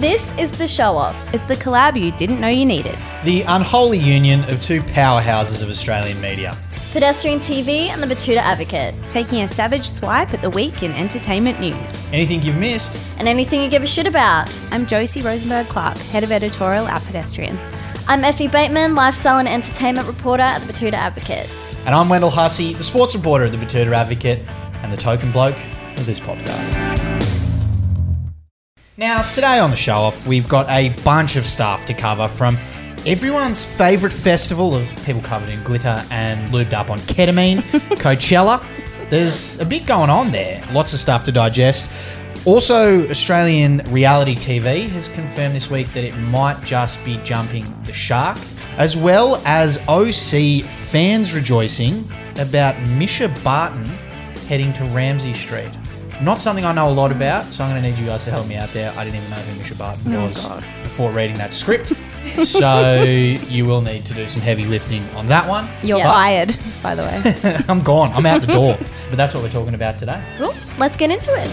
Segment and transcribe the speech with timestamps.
[0.00, 1.34] This is The Show Off.
[1.34, 2.98] It's the collab you didn't know you needed.
[3.22, 6.56] The unholy union of two powerhouses of Australian media.
[6.92, 8.94] Pedestrian TV and The Betoota Advocate.
[9.10, 12.10] Taking a savage swipe at the week in entertainment news.
[12.14, 12.98] Anything you've missed?
[13.18, 14.50] And anything you give a shit about.
[14.70, 17.58] I'm Josie Rozenberg Clark, head of editorial at Pedestrian.
[18.08, 21.46] I'm Effie Bateman, lifestyle and entertainment reporter at The Betoota Advocate.
[21.84, 24.38] And I'm Wendell Hussey, the sports reporter at the Betoota Advocate
[24.82, 25.58] and the token bloke
[25.98, 26.99] of this podcast.
[29.00, 32.58] Now, today on the show off, we've got a bunch of stuff to cover from
[33.06, 37.62] everyone's favourite festival of people covered in glitter and lubed up on ketamine,
[37.96, 38.62] Coachella.
[39.08, 41.90] There's a bit going on there, lots of stuff to digest.
[42.44, 47.94] Also, Australian reality TV has confirmed this week that it might just be jumping the
[47.94, 48.36] shark,
[48.76, 53.86] as well as OC fans rejoicing about Mischa Barton
[54.46, 55.70] heading to Ramsay Street.
[56.22, 58.30] Not something I know a lot about, so I'm going to need you guys to
[58.30, 58.92] help me out there.
[58.96, 60.48] I didn't even know who Mischa Barton was
[60.82, 61.92] before reading that script.
[62.44, 65.66] so you will need to do some heavy lifting on that one.
[65.82, 66.12] You're Yeah.
[66.12, 67.64] fired, by the way.
[67.68, 68.12] I'm gone.
[68.12, 68.76] I'm out the door.
[69.08, 70.22] But that's what we're talking about today.
[70.36, 70.54] Cool.
[70.78, 71.50] Let's get into it.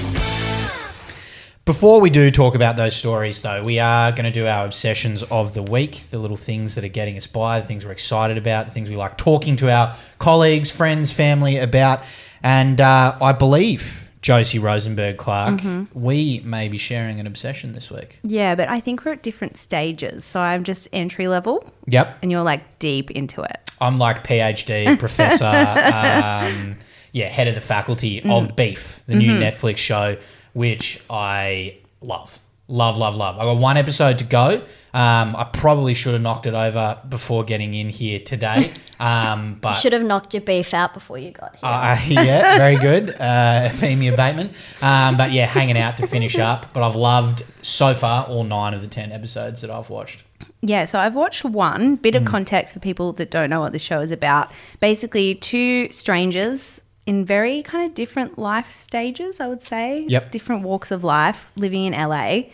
[1.63, 5.23] Before we do talk about those stories, though, we are going to do our obsessions
[5.23, 8.37] of the week, the little things that are getting us by, the things we're excited
[8.37, 12.01] about, the things we like talking to our colleagues, friends, family about.
[12.43, 15.97] And uh, I believe, Josie Rozenberg Clark, mm-hmm.
[15.97, 18.19] we may be sharing an obsession this week.
[18.23, 20.25] yeah, but I think we're at different stages.
[20.25, 22.17] So I'm just entry level Yep.
[22.21, 23.57] and you're like deep into it.
[23.79, 26.75] I'm like PhD, professor, um,
[27.13, 28.29] yeah, head of the faculty mm-hmm.
[28.29, 29.43] of Beef, the new mm-hmm.
[29.43, 30.17] Netflix show,
[30.51, 32.37] which I love.
[32.67, 33.39] Love, love, love.
[33.39, 34.61] I got one episode to go.
[34.97, 38.71] Um, I probably should have knocked it over before getting in here today.
[38.99, 41.69] Um, but Should have knocked your beef out before you got here.
[41.69, 43.11] uh, yeah, very good.
[43.11, 44.49] Uh, Femia Bateman.
[44.81, 46.73] Um, but yeah, hanging out to finish up.
[46.73, 50.23] But I've loved so far all nine of the 10 episodes that I've watched.
[50.61, 53.77] Yeah, so I've watched one bit of context for people that don't know what the
[53.77, 54.51] show is about.
[54.79, 60.05] Basically, two strangers in very kind of different life stages, I would say.
[60.07, 60.31] Yep.
[60.31, 62.45] Different walks of life, living in LA,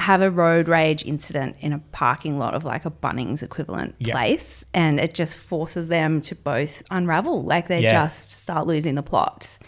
[0.00, 4.12] have a road rage incident in a parking lot of like a Bunnings equivalent Yep.
[4.12, 4.64] place.
[4.74, 7.42] And it just forces them to both unravel.
[7.42, 7.92] Like they Yeah.
[8.04, 9.58] just start losing the plot.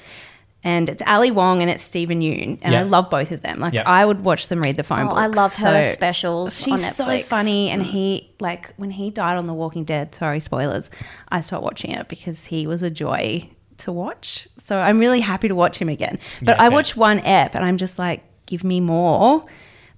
[0.65, 2.59] And it's Ali Wong and it's Steven Yeun.
[2.63, 3.59] And I love both of them.
[3.59, 3.85] Like Yep.
[3.87, 5.19] I would watch them read the phone oh, book.
[5.19, 7.87] I love her So- specials She's on so funny, and mm.
[7.87, 10.15] he like when he died on The Walking Dead.
[10.15, 10.89] Sorry, spoilers.
[11.31, 14.47] I stopped watching it because he was a joy to watch.
[14.57, 16.19] So I'm really happy to watch him again.
[16.41, 16.71] But Yeah, I fair.
[16.71, 19.43] watched one ep, and I'm just like, give me more.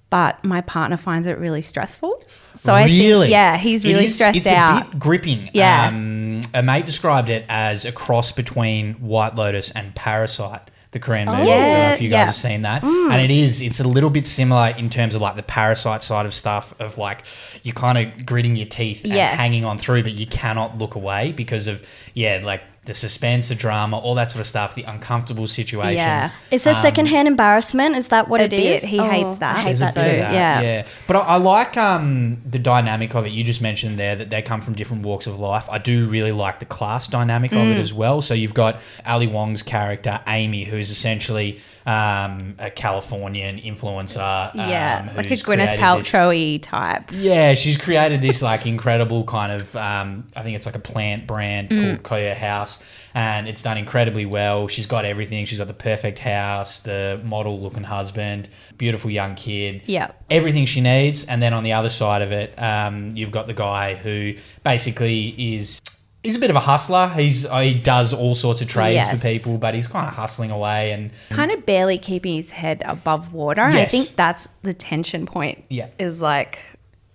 [0.09, 2.23] But my partner finds it really stressful.
[2.53, 4.81] So I think, yeah, he's really is- stressed it's out.
[4.83, 5.49] a bit gripping.
[5.53, 5.87] Yeah.
[5.87, 11.27] Um, a mate described it as a cross between White Lotus and Parasite, the Korean
[11.27, 11.41] movie.
[11.41, 11.57] I don't
[11.87, 12.23] know if you guys yeah.
[12.23, 12.25] Mm.
[12.27, 12.83] have seen that.
[12.83, 16.25] And it is, it's a little bit similar in terms of like the Parasite side
[16.25, 17.23] of stuff, of like
[17.63, 19.35] you're kind of gritting your teeth and Yes.
[19.35, 23.55] hanging on through, but you cannot look away because of, yeah, like the suspense, the
[23.55, 25.95] drama, all that sort of stuff, the uncomfortable situations.
[25.97, 26.29] Yeah.
[26.51, 27.95] Is there secondhand embarrassment?
[27.95, 28.81] Is that what a it is?
[28.81, 28.89] bit.
[28.89, 29.55] He Oh, hates that.
[29.57, 30.01] I hate that too.
[30.01, 30.33] bit of that.
[30.63, 30.85] yeah.
[31.07, 33.31] But I, I like um, the dynamic of it.
[33.31, 35.67] You just mentioned there that they come from different walks of life.
[35.69, 37.71] I do really like the class dynamic of Mm.
[37.71, 38.21] it as well.
[38.21, 44.53] So you've got Ali Wong's character, Amy, who's essentially um, a Californian influencer.
[44.55, 47.11] yeah, um, like a Gwyneth created this- Paltrow type.
[47.13, 51.27] yeah, she's created this like incredible kind of um, I think it's like a plant
[51.27, 52.01] brand Mm.
[52.03, 52.74] called Koyohaus,
[53.13, 54.67] and it's done incredibly well.
[54.67, 55.45] She's got everything.
[55.45, 59.83] She's got the perfect house, the model looking husband, beautiful young kid.
[59.85, 60.11] Yeah.
[60.29, 61.25] everything she needs.
[61.25, 64.33] And then on the other side of it, um, you've got the guy who
[64.63, 65.81] basically is.
[66.23, 67.07] He's a bit of a hustler.
[67.09, 69.11] He's he does all sorts of trades Yes.
[69.21, 72.81] for people, but he's kind of hustling away and kind of barely keeping his head
[72.87, 73.61] above water.
[73.61, 75.63] And I think that's the tension point.
[75.69, 75.89] Yeah.
[75.99, 76.59] Is like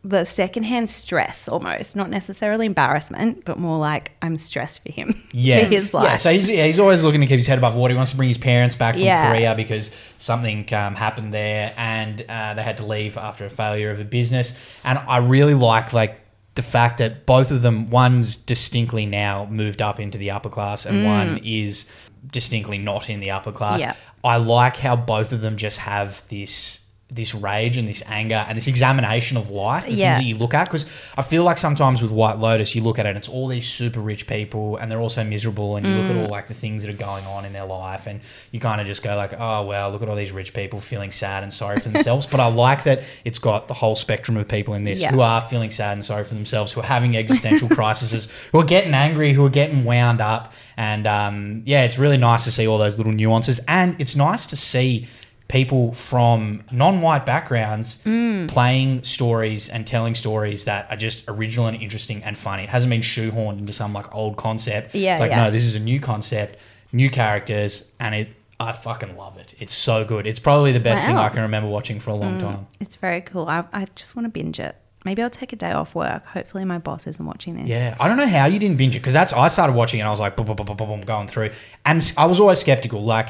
[0.03, 5.23] the secondhand stress almost, not necessarily embarrassment, but more like I'm stressed for him.
[5.33, 6.05] yeah, For his life.
[6.05, 7.93] Yeah, so he's, yeah, he's always looking to keep his head above water.
[7.93, 9.31] He wants to bring his parents back from Yeah.
[9.31, 13.91] Korea because something um, happened there, and uh, they had to leave after a failure
[13.91, 14.55] of a business.
[14.85, 16.19] And I really like like
[16.55, 20.87] the fact that both of them, one's distinctly now moved up into the upper class,
[20.87, 21.85] and one is
[22.27, 23.81] distinctly not in the upper class.
[23.81, 23.85] Mm.
[23.85, 23.95] Yeah.
[24.25, 26.81] I like how both of them just have this
[27.13, 30.13] this rage and this anger and this examination of life, the Yeah.
[30.15, 30.65] things that you look at.
[30.67, 30.85] Because
[31.17, 33.69] I feel like sometimes with White Lotus, you look at it and it's all these
[33.69, 36.23] super rich people and they're also miserable, and you look at Mm.
[36.23, 38.21] all like the things that are going on in their life, and
[38.53, 41.11] you kind of just go like, oh well, look at all these rich people feeling
[41.13, 42.27] sad and sorry for themselves.
[42.27, 45.11] but I like that it's got the whole spectrum of people in this Yeah.
[45.11, 48.65] who are feeling sad and sorry for themselves, who are having existential crises, who are
[48.65, 52.67] getting angry, who are getting wound up, and um, yeah, it's really nice to see
[52.67, 55.07] all those little nuances, and it's nice to see
[55.51, 58.49] people from non-white backgrounds Mm.
[58.49, 62.63] playing stories and telling stories that are just original and interesting and funny.
[62.63, 64.95] It hasn't been shoehorned into some like old concept.
[64.95, 65.45] Yeah, it's like yeah.
[65.45, 66.57] no, this is a new concept,
[66.93, 68.29] new characters, and it.
[68.61, 69.55] I fucking love it.
[69.59, 70.27] It's so good.
[70.27, 72.67] It's probably the best thing I can remember watching for a long time.
[72.79, 73.49] It's very cool.
[73.49, 74.77] I, I just want to binge it.
[75.07, 76.27] Maybe I'll take a day off work.
[76.27, 77.67] Hopefully, my boss isn't watching this.
[77.67, 80.03] Yeah, I don't know how you didn't binge it because that's I started watching it
[80.03, 81.51] and I was like, boom, boom, boom, boom, boom, going through,
[81.87, 83.03] and I was always skeptical.
[83.03, 83.29] Like,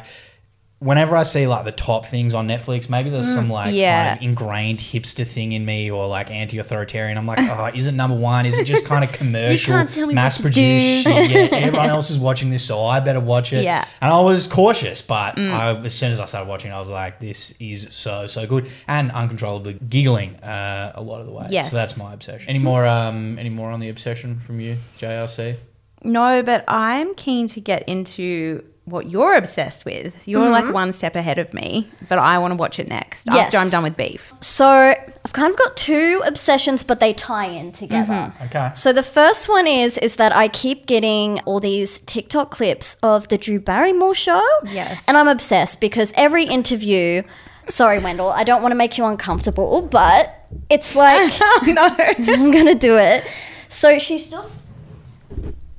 [0.81, 4.09] whenever I see like the top things on Netflix, maybe there's some like yeah.
[4.09, 7.19] kind of ingrained hipster thing in me or like anti-authoritarian.
[7.19, 8.47] I'm like, oh, is it number one?
[8.47, 11.31] Is it just kind of commercial, can't tell me what mass produced shit?
[11.31, 13.63] Yeah, everyone else is watching this, so I better watch it.
[13.63, 13.85] Yeah.
[13.85, 13.89] Mm.
[14.01, 17.21] and I was cautious, but I, as soon as I started watching, I was like,
[17.21, 21.47] this is so so good and uncontrollably giggling uh, a lot of the way.
[21.51, 21.71] Yes.
[21.71, 22.49] so that's my obsession.
[22.49, 22.87] Any more?
[22.87, 25.57] Um, any more on the obsession from you, JRC?
[26.03, 30.27] No, but I'm keen to get into what you're obsessed with.
[30.29, 30.67] You're Mm-hmm.
[30.67, 33.47] like one step ahead of me, but I want to watch it next Yes.
[33.47, 34.33] after I'm done with beef.
[34.41, 38.33] So I've kind of got two obsessions, but they tie in together.
[38.47, 38.71] Okay.
[38.75, 43.29] So the first one is is that I keep getting all these TikTok clips of
[43.29, 44.43] the Drew Barrymore show.
[44.65, 45.05] Yes.
[45.09, 47.23] And I'm obsessed because every interview
[47.69, 51.31] sorry, Wendell, I don't want to make you uncomfortable, but it's like
[51.67, 51.95] no.
[51.99, 53.25] I'm gonna do it.
[53.69, 54.53] So she's just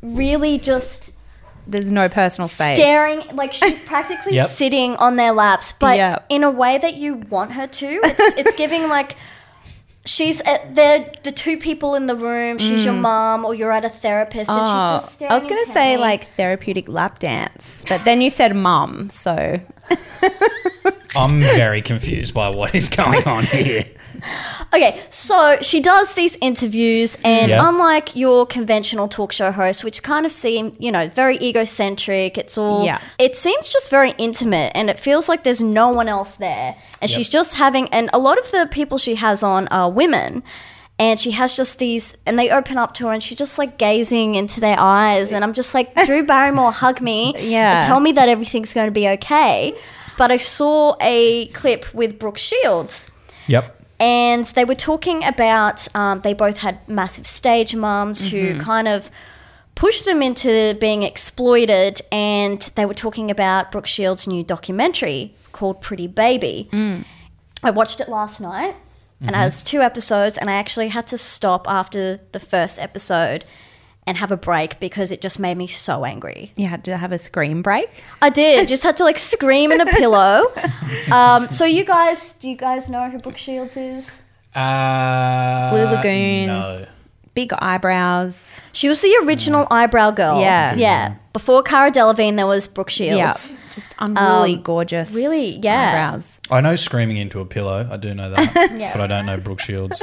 [0.02, 1.12] really just
[1.68, 2.78] There's no personal space.
[2.78, 4.50] staring like she's practically Yep.
[4.50, 6.26] sitting on their laps but Yep.
[6.30, 9.16] in a way that you want her to it's, it's giving like
[10.06, 13.02] she's at they're the two people in the room she's your mm.
[13.02, 15.72] mom or you're at a therapist and she's Oh, just staring I was going to
[15.72, 16.08] say intently.
[16.10, 19.60] like therapeutic lap dance, but then you said mum, so
[21.16, 23.86] I'm very confused by what is going on here.
[24.74, 27.68] Okay, so she does these interviews, and Yeah.
[27.68, 32.56] unlike your conventional talk show host, which kind of seem, you know, very egocentric, it's
[32.58, 33.00] all, Yeah.
[33.18, 36.76] it seems just very intimate, and it feels like there's no one else there.
[37.02, 37.18] And Yep.
[37.18, 40.44] she's just having, and a lot of the people she has on are women.
[41.00, 43.80] And she has just these, and they open up to her, and she's just like
[43.80, 45.32] gazing into their eyes.
[45.32, 47.34] And I'm just like, Drew Barrymore, hug me.
[47.40, 47.80] Yeah.
[47.80, 49.74] And tell me that everything's going to be okay.
[50.18, 53.08] But I saw a clip with Brooke Shields.
[53.48, 53.78] Yep.
[54.00, 58.60] and they were talking about um, they both had massive stage mums who mm-hmm.
[58.60, 59.12] kind of
[59.76, 62.02] pushed them into being exploited.
[62.12, 66.70] And they were talking about brooke shields new documentary called pretty baby.
[66.72, 67.04] Mm.
[67.64, 68.76] I watched it last night
[69.22, 69.42] and it mm-hmm.
[69.42, 73.46] has two episodes and i actually had to stop after the first episode
[74.08, 77.12] and have a break because it just made me so angry you had to have
[77.12, 77.88] a scream break.
[78.22, 78.68] I did.
[78.74, 80.44] Just had to like scream in a pillow.
[81.12, 84.22] Um, so you guys, do you guys know who Brooke Shields is?
[84.56, 86.48] Uh, Blue Lagoon.
[86.48, 86.86] No.
[87.34, 88.60] Big eyebrows.
[88.74, 90.42] She was the original eyebrow girl.
[90.42, 90.74] Yeah.
[90.76, 91.16] Yeah.
[91.32, 93.48] Before Cara Delevingne, there was Brooke Shields.
[93.50, 93.58] Yeah.
[93.72, 95.14] Just unruly, Um, gorgeous.
[95.14, 96.08] really, yeah.
[96.10, 96.42] Eyebrows.
[96.50, 97.88] I know screaming into a pillow.
[97.90, 98.92] I do know that, Yeah.
[98.94, 100.02] but I don't know Brooke Shields.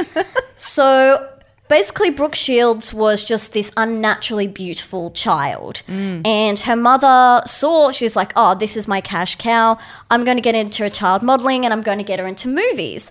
[0.57, 1.29] So
[1.69, 5.83] basically, Brooke Shields was just this unnaturally beautiful child.
[6.25, 9.79] And her mother saw, she's like, oh, this is my cash cow.
[10.11, 12.49] I'm going to get into a child modeling and I'm going to get her into
[12.49, 13.11] movies.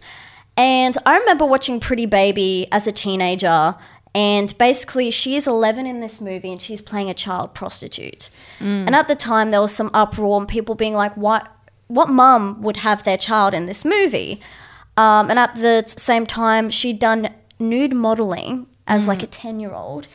[0.55, 3.75] And I remember watching Pretty Baby as a teenager.
[4.15, 8.29] And basically, she is 11 in this movie and she's playing a child prostitute.
[8.87, 11.47] And at the time, there was some uproar and people being like, what,
[11.87, 14.41] what mum would have their child in this movie?
[14.97, 19.73] Um, and at the same time, she'd done nude modeling as like a 10 year
[19.73, 20.07] old.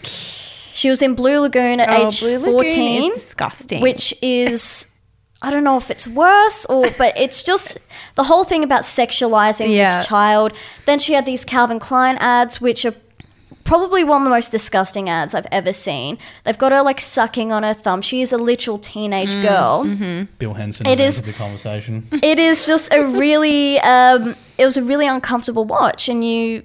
[0.74, 3.82] She was in Blue Lagoon at Oh, age Blue 14, is disgusting.
[3.82, 4.86] which is.
[5.44, 7.76] I don't know if it's worse or, but it's just
[8.14, 9.96] the whole thing about sexualizing Yeah.
[9.96, 10.52] this child.
[10.86, 12.94] Then she had these Calvin Klein ads, which are
[13.64, 16.18] probably one of the most disgusting ads I've ever seen.
[16.44, 18.02] They've got her like sucking on her thumb.
[18.02, 19.84] She is a literal teenage Mm, girl.
[19.84, 20.24] mm-hmm.
[20.38, 22.06] Bill Henson It it is- is the conversation.
[22.22, 26.62] it is just a really um, it was a really uncomfortable watch and you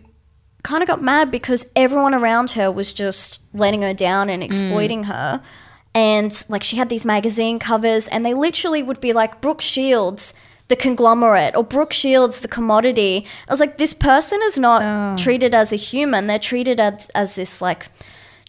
[0.63, 4.45] kind of got mad because everyone around her was just letting her down and mm.
[4.45, 5.41] exploiting her.
[5.95, 10.33] And like she had these magazine covers and they literally would be like brooke shields
[10.67, 13.25] the conglomerate or brooke shields the commodity.
[13.47, 15.21] I was like this person is not oh.
[15.21, 16.27] treated as a human.
[16.27, 17.87] They're treated as, as this like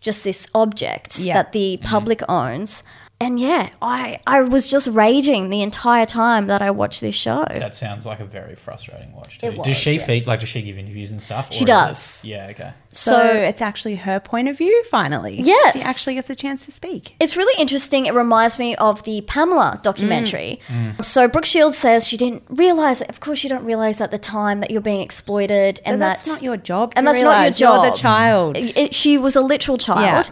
[0.00, 1.34] just this object Yeah.
[1.34, 1.88] that the mm-hmm.
[1.88, 2.82] public owns
[3.20, 7.44] and yeah i i was just raging the entire time that i watched this show
[7.50, 9.38] That sounds like a very frustrating watch.
[9.38, 9.46] Too.
[9.46, 10.06] It was, does she yeah.
[10.06, 11.52] feed like does she give interviews and stuff?
[11.52, 12.24] She or is it- does.
[12.24, 12.46] yeah.
[12.50, 12.72] Okay.
[12.92, 13.20] so, so
[13.50, 15.40] it's actually her point of view finally.
[15.42, 15.74] Yes.
[15.74, 17.16] She actually gets a chance to speak.
[17.20, 18.06] It's really interesting.
[18.06, 20.60] It reminds me of the Pamela documentary.
[20.68, 20.96] Mm.
[20.96, 21.04] Mm.
[21.04, 23.08] So Brooke Shields says she didn't realize it.
[23.08, 26.24] Of course, you don't realize at the time that you're being exploited, and And that's,
[26.24, 26.92] that's, not your job.
[26.94, 27.60] To and that's not your realise.
[27.60, 27.92] You're job.
[27.92, 28.56] the child.
[28.56, 30.30] It- she was a literal child.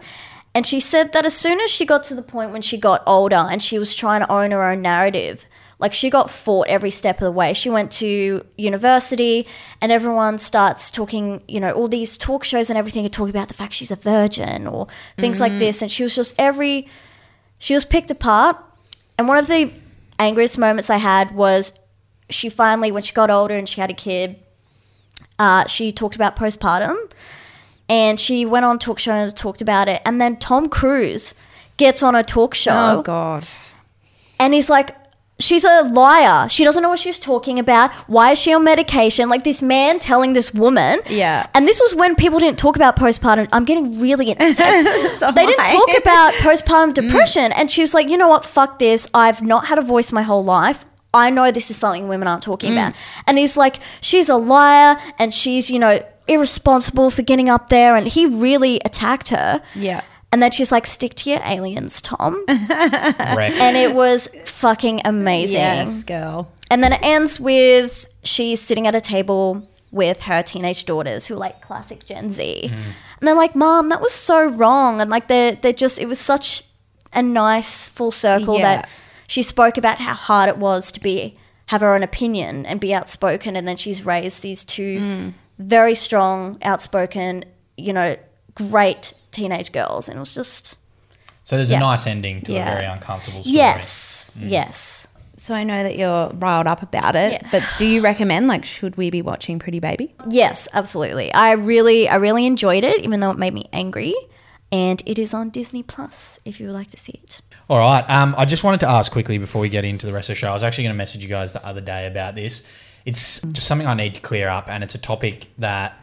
[0.56, 3.02] And she said that as soon as she got to the point when she got
[3.06, 5.44] older and she was trying to own her own narrative,
[5.78, 7.52] Like she got fought every step of the way.
[7.52, 9.46] She went to university
[9.82, 13.48] and everyone starts talking, you know, all these talk shows and everything are talking about
[13.48, 14.86] the fact she's a virgin or
[15.18, 15.82] things like this.
[15.82, 16.88] And she was just every,
[17.58, 18.56] she was picked apart.
[19.18, 19.70] And one of the
[20.18, 21.78] angriest moments I had was
[22.30, 24.36] she finally, when she got older and she had a kid,
[25.38, 26.96] uh, she talked about postpartum
[27.88, 30.02] and she went on talk show and talked about it.
[30.04, 31.34] And then Tom Cruise
[31.76, 33.46] gets on a talk oh, show Oh God.
[34.40, 34.90] and he's like,
[35.38, 36.48] she's a liar.
[36.48, 37.92] She doesn't know what she's talking about.
[38.08, 39.28] Why is she on medication?
[39.28, 41.00] Like this man telling this woman.
[41.08, 41.46] Yeah.
[41.54, 43.48] And this was when people didn't talk about postpartum.
[43.52, 45.18] I'm getting really incensed.
[45.18, 45.72] So they didn't I.
[45.72, 46.94] talk about postpartum mm.
[46.94, 47.52] depression.
[47.52, 48.44] And she was like, you know what?
[48.44, 49.08] Fuck this.
[49.14, 50.84] I've not had a voice my whole life.
[51.14, 52.74] I know this is something women aren't talking mm.
[52.74, 52.94] about.
[53.26, 57.96] And he's like, she's a liar and she's, you know, irresponsible for getting up there.
[57.96, 59.62] And he really attacked her.
[59.74, 60.02] Yeah.
[60.32, 62.44] And then she's like, stick to your aliens, Tom.
[62.48, 63.52] Wreck.
[63.52, 65.56] and it was fucking amazing.
[65.60, 66.52] Yes, girl.
[66.70, 71.34] And then it ends with she's sitting at a table with her teenage daughters who
[71.34, 72.70] are like classic Gen Z.
[72.70, 72.72] Mm.
[72.72, 75.00] And they're like, Mom, that was so wrong.
[75.00, 76.64] And like they're they're just it was such
[77.12, 78.62] a nice full circle Yeah.
[78.62, 78.88] that
[79.26, 82.94] she spoke about how hard it was to be have her own opinion and be
[82.94, 85.32] outspoken and then she's raised these two mm.
[85.58, 87.44] Very strong, outspoken,
[87.76, 88.16] you know,
[88.54, 90.08] great teenage girls.
[90.08, 90.76] And it was just
[91.44, 91.76] So there's Yeah.
[91.76, 92.68] a nice ending to Yeah.
[92.68, 93.54] a very uncomfortable story.
[93.56, 94.30] Yes.
[94.36, 95.06] Yes.
[95.36, 97.48] So I know that you're riled up about it, Yeah.
[97.52, 100.12] but do you recommend like should we be watching Pretty Baby?
[100.28, 101.32] Yes, absolutely.
[101.32, 104.14] I really, I really enjoyed it, even though it made me angry.
[104.72, 107.40] And it is on Disney Plus if you would like to see it.
[107.70, 108.04] All right.
[108.10, 110.40] Um, I just wanted to ask quickly before we get into the rest of the
[110.40, 110.48] show.
[110.50, 112.62] I was actually going to message you guys the other day about this.
[113.06, 115.98] It's just something I need to clear up, and it's a topic that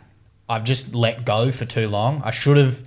[0.49, 2.21] I've just let go for too long.
[2.23, 2.81] I should have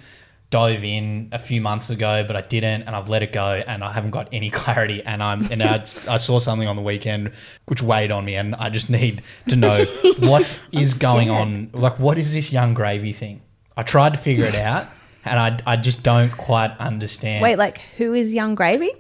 [0.50, 3.84] dove in a few months ago, but I didn't, and I've let it go, and
[3.84, 5.02] I haven't got any clarity.
[5.02, 5.74] And I'm and I,
[6.08, 7.32] I saw something on the weekend
[7.66, 9.84] which weighed on me, and I just need to know
[10.20, 11.70] what is going on.
[11.72, 13.42] Like, what is this Yung Gravy thing?
[13.76, 14.86] I tried to figure it out.
[15.28, 17.42] And I, I just don't quite understand.
[17.42, 18.92] Wait, like who is Yung Gravy?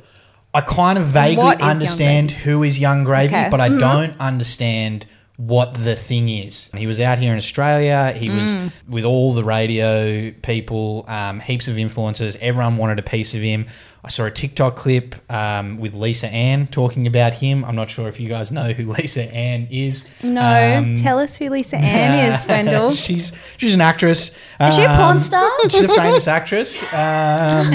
[0.56, 3.48] I kind of vaguely What is Young understand who is Yung Gravy, Okay.
[3.50, 6.70] but I don't understand what the thing is.
[6.74, 8.12] He was out here in Australia.
[8.16, 8.56] He was
[8.88, 12.36] with all the radio people, um, heaps of influencers.
[12.40, 13.66] Everyone wanted a piece of him.
[14.06, 17.64] I saw a TikTok clip um, with Lisa Ann talking about him.
[17.64, 20.06] I'm not sure if you guys know who Lisa Ann is.
[20.22, 22.92] No, Um, tell us who Lisa Ann is, Wendell.
[22.92, 24.30] she's she's an actress.
[24.60, 25.50] Is she a porn Um, star?
[25.68, 26.80] She's a famous actress.
[26.84, 26.88] Um,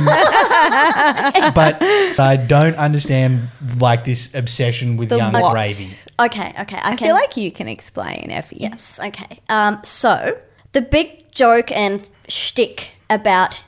[1.53, 1.81] but
[2.19, 5.51] I don't understand like this obsession with The young what?
[5.53, 5.89] gravy.
[6.19, 6.77] Okay, okay.
[6.77, 7.07] I, I can.
[7.07, 8.57] feel like you can explain, Effie.
[8.59, 9.39] Yes, okay.
[9.49, 10.39] Um, so,
[10.71, 13.63] the big joke and shtick about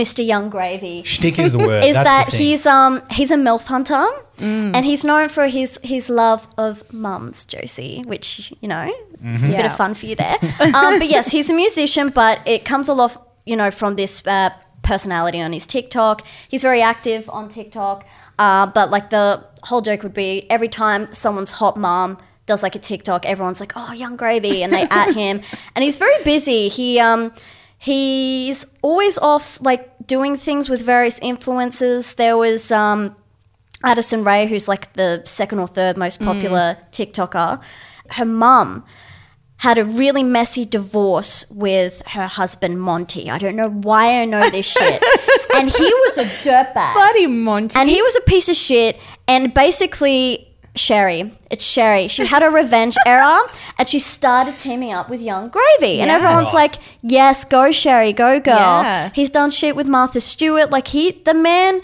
[0.00, 0.26] Mr.
[0.26, 1.84] Yung Gravy Shtick is the word.
[1.84, 4.04] is That's that he's um he's a MILF hunter
[4.38, 4.74] Mm.
[4.74, 8.90] and he's known for his his love of mums, Josie, which you know
[9.22, 10.36] is a bit of fun for you there.
[10.74, 13.12] um, but yes, he's a musician, but it comes a lot,
[13.46, 14.50] you know, from this uh,
[14.82, 16.26] personality on his TikTok.
[16.48, 18.04] He's very active on TikTok,
[18.36, 22.74] uh, but like the whole joke would be every time someone's hot mom does like
[22.74, 25.42] a TikTok, everyone's like, "Oh, Yung Gravy," and they at him,
[25.76, 26.68] and he's very busy.
[26.68, 27.30] He um
[27.84, 32.16] he's always off like doing things with various influencers.
[32.16, 33.14] There was um
[33.84, 37.62] Addison Rae, who's like the second or third most popular TikToker,
[38.10, 38.84] her mum
[39.58, 43.30] had a really messy divorce with her husband Monty.
[43.30, 45.02] I don't know why I know this shit.
[45.54, 46.94] and he was a dirtbag.
[46.94, 47.78] Bloody Monty.
[47.78, 48.98] And he was a piece of shit.
[49.28, 52.08] And basically, Sherry, it's Sherry.
[52.08, 53.38] She had a revenge era
[53.78, 56.00] and she started teaming up with Yung Gravy.
[56.00, 56.16] And Yeah.
[56.16, 58.54] everyone's like, yes, go, Sherry, go, girl.
[58.82, 59.10] Yeah.
[59.14, 60.70] He's done shit with Martha Stewart.
[60.70, 61.80] Like, he, the man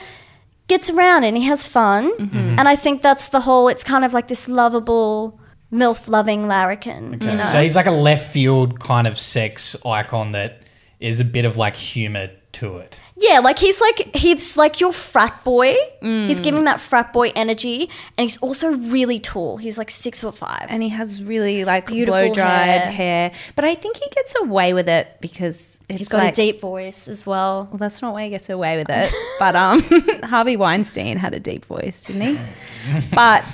[0.67, 2.17] gets around and he has fun.
[2.19, 2.59] Mm-hmm.
[2.59, 5.39] And I think that's the whole, it's kind of like this lovable,
[5.73, 7.47] MILF loving larrikin, you know?
[7.47, 10.63] So he's like a left field kind of sex icon that
[10.99, 13.00] is a bit of like humor to it.
[13.16, 15.75] Yeah, like he's like he's like your frat boy.
[16.00, 19.59] He's giving that frat boy energy, and he's also really tall.
[19.59, 20.66] He's like six foot five.
[20.69, 22.92] and he has really like Beautiful blow dried hair.
[22.92, 23.33] hair.
[23.57, 26.61] But I think he gets away with it because it's he's got like, a deep
[26.61, 27.69] voice as well.
[27.71, 29.12] Well, that's not why he gets away with it.
[29.38, 29.83] But um,
[30.25, 32.40] Harvey Weinstein had a deep voice, didn't he?
[33.14, 33.45] But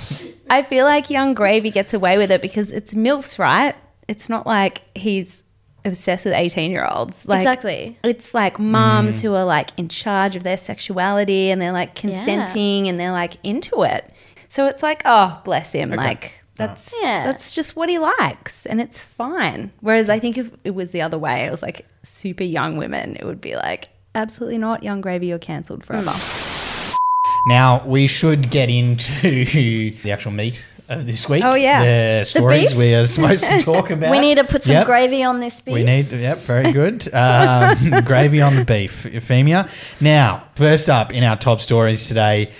[0.49, 3.75] I feel like Yung Gravy gets away with it because it's MILFs, right?
[4.07, 5.43] It's not like he's
[5.87, 7.27] obsessed with 18 year olds.
[7.27, 7.97] Like, Exactly.
[8.03, 9.21] It's like moms mm.
[9.23, 13.37] who are like in charge of their sexuality and they're like consenting and they're like
[13.43, 14.11] into it.
[14.49, 15.89] So it's like, oh, bless him.
[15.91, 16.43] Like, oh.
[16.55, 17.25] that's Yeah.
[17.25, 19.71] that's just what he likes and it's fine.
[19.81, 23.15] Whereas I think if it was the other way, it was like super young women,
[23.19, 26.13] it would be like, absolutely not, Yung Gravy, you're cancelled forever.
[27.47, 31.43] Now we should get into the actual meat of this week.
[31.43, 32.19] Oh, yeah.
[32.19, 32.77] the stories beef?
[32.77, 34.11] we are supposed to talk about.
[34.11, 34.85] We need to put some Yep.
[34.85, 35.73] gravy on this beef.
[35.73, 37.13] We need, yep, very good.
[37.13, 39.69] Um, gravy on the beef, Euphemia.
[39.99, 42.51] Now, first up in our top stories today,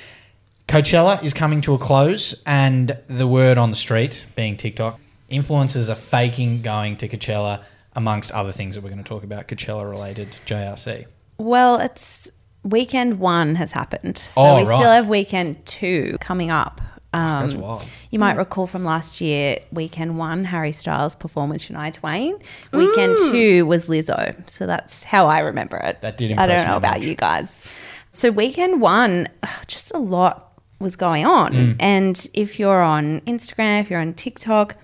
[0.67, 4.99] Coachella is coming to a close, and the word on the street, being TikTok,
[5.31, 7.63] influencers are faking going to Coachella,
[7.95, 11.05] amongst other things that we're going to talk about Coachella related JRC.
[11.39, 12.29] Well, it's
[12.63, 14.17] weekend one has happened.
[14.17, 14.75] So Oh, we right.
[14.77, 16.81] still have weekend two coming up.
[17.13, 17.87] Um, That's wild.
[18.11, 22.37] You might recall from last year, weekend one, Harry Styles performance, with Shania Twain.
[22.73, 24.49] Weekend two was Lizzo.
[24.49, 26.01] So that's how I remember it.
[26.01, 27.07] That did I don't know me about much.
[27.07, 27.63] you guys.
[28.11, 29.29] So weekend one,
[29.67, 31.53] just a lot was going on.
[31.53, 31.75] Mm.
[31.79, 34.75] And if you're on Instagram, if you're on TikTok,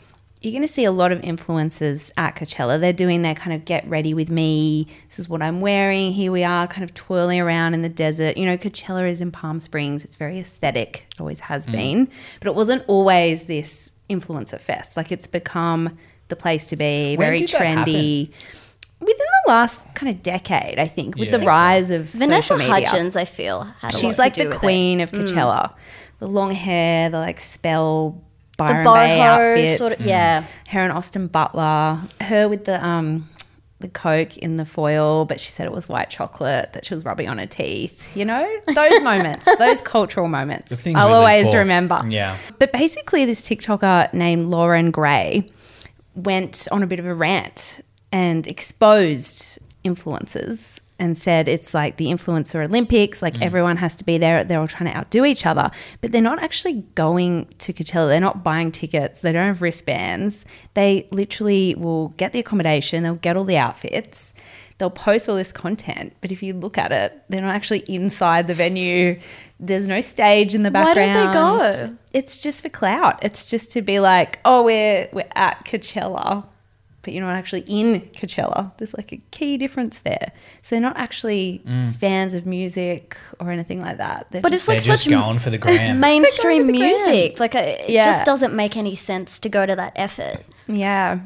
[0.44, 2.80] you're going to see a lot of influencers at Coachella.
[2.80, 4.88] They're doing their kind of get ready with me.
[5.08, 6.12] This is what I'm wearing.
[6.12, 8.36] Here we are, kind of twirling around in the desert.
[8.38, 10.04] You know, Coachella is in Palm Springs.
[10.04, 11.08] It's very aesthetic.
[11.16, 11.72] It always has Mm.
[11.72, 12.10] been.
[12.42, 14.98] But it wasn't always this influencer fest.
[14.98, 15.98] Like it's become
[16.28, 18.30] the place to be, When very did that trendy.
[19.00, 22.58] Within the last kind of decade, I think, with Yeah, the rise of Vanessa social
[22.58, 22.88] media.
[22.90, 24.60] Hudgens, I feel, had a She's lot like to do the with it.
[24.62, 25.74] queen of Coachella.
[26.20, 28.22] The long hair, the like spell
[28.68, 29.78] The Byron Bay boho outfits.
[29.78, 30.44] sort of, yeah.
[30.68, 32.00] Her and Austin Butler.
[32.22, 33.30] Her with the um
[33.80, 37.04] the coke in the foil, but she said it was white chocolate that she was
[37.06, 38.16] rubbing on her teeth.
[38.16, 40.88] You know, those moments, those cultural moments.
[40.88, 41.60] I'll always for.
[41.60, 42.02] remember.
[42.08, 42.38] Yeah.
[42.60, 45.52] But basically, this TikToker named Lauren Gray
[46.16, 52.06] went on a bit of a rant and exposed influencers and said it's like the
[52.06, 53.42] influencer Olympics, like mm.
[53.42, 54.42] everyone has to be there.
[54.46, 55.70] They're all trying to outdo each other,
[56.00, 58.08] but they're not actually going to Coachella.
[58.08, 59.20] They're not buying tickets.
[59.20, 60.46] They don't have wristbands.
[60.76, 64.34] They literally will get the accommodation, they'll get all the outfits.
[64.80, 68.48] They'll post all this content, but if you look at it, they're not actually inside
[68.48, 69.20] the venue.
[69.60, 71.12] There's no stage in the background.
[71.12, 71.60] Why background.
[71.60, 71.98] don't they go?
[72.14, 73.20] It's just for clout.
[73.22, 76.46] It's just to be like, oh, we're we're at Coachella,
[77.04, 78.72] but you're not actually in Coachella.
[78.78, 80.32] There's like a key difference there.
[80.62, 81.96] So they're not actually Mm.
[81.98, 84.28] fans of music or anything like that.
[84.32, 86.00] They're But just- it's They're like just such going for the gram.
[86.10, 87.40] mainstream for the music.
[87.40, 88.06] Like, uh, it Yeah.
[88.06, 90.44] just doesn't make any sense to go to that effort.
[90.68, 91.20] yeah,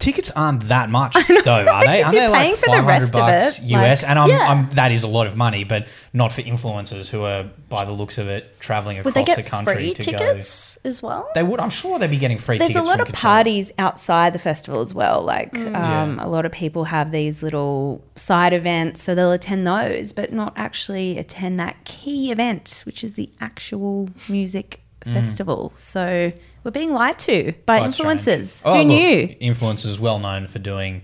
[0.00, 2.02] Tickets aren't that much though, are they?
[2.02, 4.02] Aren't they like paying for the five hundred bucks it, US?
[4.02, 4.38] like- and I'm, Yeah.
[4.48, 7.92] I'm, that is a lot of money, but not for influencers who are, by the
[7.92, 11.28] looks of it, traveling across Would they get the country free to tickets as well?
[11.34, 11.60] They would.
[11.60, 14.92] I'm sure they'd be getting free there's a lot of parties outside the festival as
[14.92, 15.22] well.
[15.22, 15.76] Like Mm.
[15.76, 16.26] um, Yeah.
[16.26, 20.54] a lot of people have these little side events, so they'll attend those, but not
[20.56, 25.14] actually attend that key event, which is the actual music Mm.
[25.14, 25.72] festival.
[25.76, 26.32] So
[26.62, 28.62] we're being lied to by Quite influencers.
[28.66, 29.28] Oh, Who look, knew?
[29.40, 31.02] Influencers well known for doing,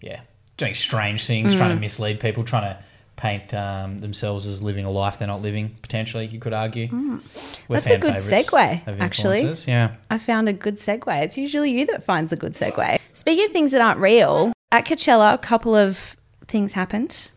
[0.00, 0.20] yeah,
[0.56, 1.58] doing strange things, Mm.
[1.58, 2.78] trying to mislead people, trying to
[3.16, 5.76] paint um, themselves as living a life they're not living.
[5.82, 6.88] Potentially, you could argue.
[6.88, 7.20] Mm.
[7.68, 9.54] That's a good segue, actually.
[9.66, 9.92] Yeah.
[10.10, 11.22] I found a good segue.
[11.22, 12.98] It's usually you that finds a good segue.
[13.12, 16.16] Speaking of things that aren't real, at Coachella, a couple of
[16.48, 17.30] things happened.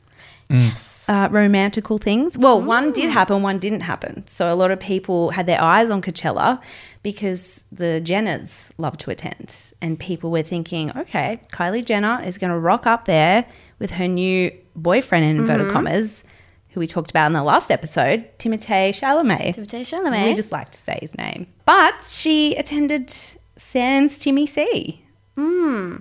[0.50, 1.10] Yes.
[1.10, 2.38] Uh, romantical things.
[2.38, 4.28] Well, one did happen, one didn't happen.
[4.28, 6.62] So a lot of people had their eyes on Coachella
[7.04, 9.74] because the Jenners love to attend.
[9.82, 13.46] And people were thinking, okay, Kylie Jenner is going to rock up there
[13.80, 16.24] with her new boyfriend, in inverted commas,
[16.70, 19.56] who we talked about in the last episode, Timothée Chalamet.
[19.56, 20.26] Timothée Chalamet.
[20.26, 21.48] We just like to say his name.
[21.66, 23.14] But she attended
[23.56, 25.04] Sans Timmy C.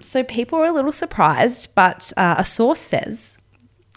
[0.03, 3.39] So people were a little surprised, but uh, a source says,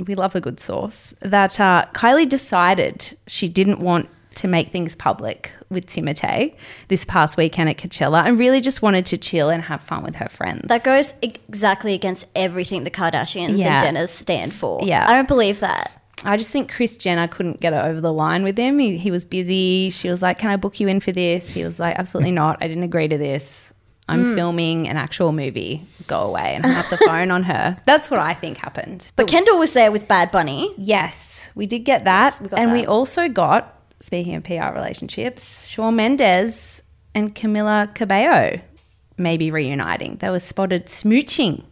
[0.07, 4.95] we love a good source, that uh, Kylie decided she didn't want to make things
[4.95, 6.55] public with Timothée
[6.87, 10.15] this past weekend at Coachella and really just wanted to chill and have fun with
[10.15, 10.67] her friends.
[10.67, 13.83] That goes exactly against everything the Kardashians Yeah.
[13.85, 14.79] and Jenners stand for.
[14.81, 15.05] Yeah.
[15.07, 15.91] I don't believe that.
[16.25, 18.77] I just think Kris Jenner couldn't get it over the line with him.
[18.79, 19.89] He, he was busy.
[19.89, 21.51] She was like, Can I book you in for this?
[21.53, 22.57] He was like, Absolutely not.
[22.61, 23.73] I didn't agree to this.
[24.09, 24.35] I'm hmm.
[24.35, 25.85] filming an actual movie.
[26.07, 27.77] Go away and hung up the phone on her.
[27.85, 29.11] That's what I think happened.
[29.15, 30.73] But Kendall was there with Bad Bunny.
[30.77, 32.33] Yes, we did get that.
[32.33, 36.81] Yes, we got and we also got, speaking of PR relationships, Shawn Mendes
[37.13, 38.59] and Camila Cabello
[39.17, 40.17] may be reuniting.
[40.17, 41.63] They were spotted smooching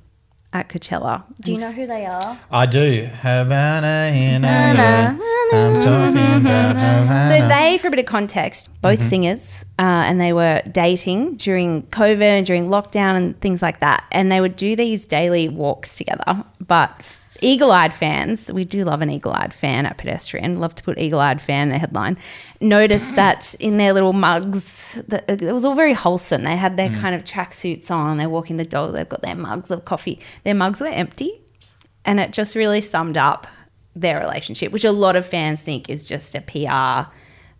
[0.53, 1.23] at Coachella.
[1.41, 2.39] Do you know who they are?
[2.51, 3.09] I do.
[3.21, 5.17] Havana in LA.
[5.53, 6.83] I'm talking about Havana.
[7.49, 9.07] So they, for a bit of context, both mm-hmm.
[9.07, 14.05] singers, uh, and they were dating during COVID and during lockdown and things like that.
[14.11, 16.43] And they would do these daily walks together.
[16.65, 16.99] But
[17.41, 20.59] eagle-eyed fans, we do love an eagle-eyed fan at Pedestrian.
[20.59, 22.17] Love to put eagle-eyed fan in the headline.
[22.61, 26.43] Noticed that in their little mugs, that uh, it was all very wholesome.
[26.43, 26.99] They had their mm.
[26.99, 28.17] kind of tracksuits on.
[28.17, 28.93] They're walking the dog.
[28.93, 30.19] They've got their mugs of coffee.
[30.43, 31.41] Their mugs were empty,
[32.05, 33.47] and it just really summed up
[33.95, 37.11] their relationship, which a lot of fans think is just a PR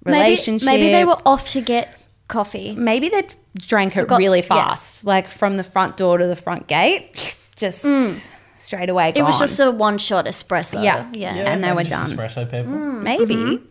[0.07, 0.65] relationship.
[0.65, 1.89] maybe they were off to get
[2.27, 2.73] coffee.
[2.75, 4.45] maybe they drank it Forgot- really yeah.
[4.45, 8.31] fast, like from the front door to the front gate, just mm.
[8.57, 9.13] straight away.
[9.15, 10.83] It was just a one shot espresso.
[10.83, 11.09] Yeah.
[11.13, 11.33] yeah.
[11.35, 12.09] And they were done.
[12.09, 12.71] Espresso people.
[12.73, 13.03] Mm.
[13.03, 13.65] maybe, mm-hmm.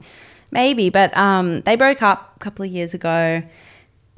[0.51, 3.43] maybe, but um, they broke up a couple of years ago.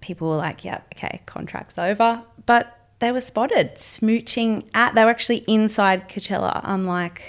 [0.00, 4.94] People were like, "Yeah, okay, contract's over," but they were spotted smooching at.
[4.94, 7.22] They were actually inside Coachella, unlike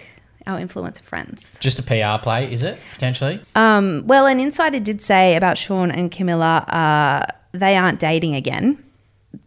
[0.49, 1.57] our influencer friends.
[1.59, 3.39] Just a PR play, is it potentially?
[3.55, 8.83] Um, well, an insider did say about Shawn and Camila, uh, they aren't dating again.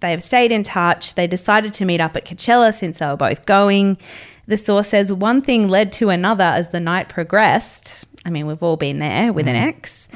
[0.01, 1.15] They've stayed in touch.
[1.15, 3.99] They decided to meet up at Coachella since they were both going.
[4.47, 8.05] The source says one thing led to another as the night progressed.
[8.25, 10.07] I mean, we've all been there with an ex,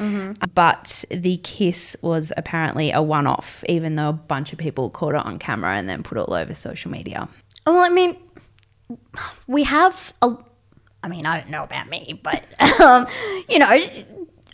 [0.55, 5.15] but the kiss was apparently a one off, even though a bunch of people caught
[5.15, 7.29] it on camera and then put it all over social media.
[7.67, 8.17] Well, I mean,
[9.49, 10.37] we have a.
[11.07, 12.45] I mean, I don't know about me, but
[12.81, 13.07] um,
[13.49, 13.79] you know,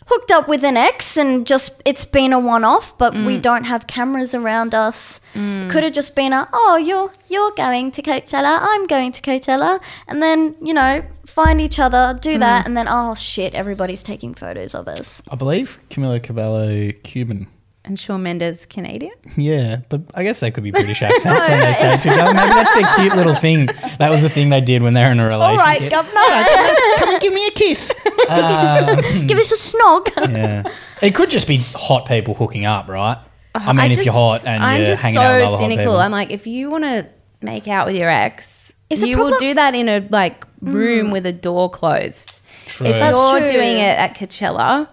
[0.05, 2.95] hooked up with an ex and just it's been a one-off.
[2.95, 3.41] But we mm.
[3.41, 5.19] don't have cameras around us.
[5.33, 5.71] Mm.
[5.71, 9.81] Could have just been a oh, you're you're going to Coachella, I'm going to Coachella,
[10.07, 12.39] and then you know find each other, do mm.
[12.41, 15.23] that, and then oh shit, everybody's taking photos of us.
[15.31, 17.47] I believe Camila Cabello Cuban.
[17.85, 19.11] And Shawn Mendes, Canadian.
[19.35, 22.17] Yeah, but I guess they could be British accents when they say it to each
[22.17, 22.33] other.
[22.33, 23.65] Maybe that's their cute little thing.
[23.99, 25.65] That was the thing they did when they were in a relationship.
[25.65, 26.97] right, governor.
[26.99, 27.93] Come and give me a kiss.
[28.29, 30.07] Um, give us a snog.
[30.31, 30.63] Yeah.
[31.01, 33.17] It could just be hot people hooking up, right?
[33.53, 35.35] Oh, I mean, I if just- you're hot and I'm you're just hanging so out
[35.41, 35.75] with other cynical.
[35.75, 35.97] hot people.
[35.97, 37.05] I'm like, if you want to
[37.41, 40.45] make out with your ex, Is it you will problem- do that in a like
[40.61, 40.71] mm.
[40.71, 42.39] room with a door closed.
[42.65, 42.87] True.
[42.87, 43.47] If That's you're true.
[43.49, 44.89] doing it at Coachella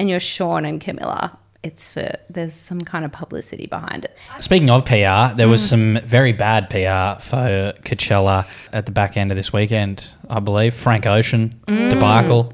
[0.00, 4.16] and you're Shawn and Camila, it's for there's some kind of publicity behind it.
[4.40, 9.30] Speaking of PR, there was some very bad PR for Coachella at the back end
[9.30, 10.74] of this weekend, I believe.
[10.74, 11.90] Frank Ocean Mm.
[11.90, 12.52] debacle.